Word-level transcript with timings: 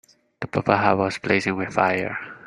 The 0.39 0.47
purple 0.47 0.77
heart 0.77 0.97
was 0.97 1.19
blazing 1.19 1.55
with 1.57 1.75
fire. 1.75 2.17